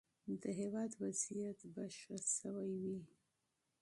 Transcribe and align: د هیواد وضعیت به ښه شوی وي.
د 0.41 0.43
هیواد 0.59 0.91
وضعیت 1.01 1.59
به 1.73 1.83
ښه 1.97 2.15
شوی 2.39 2.71
وي. 2.83 2.99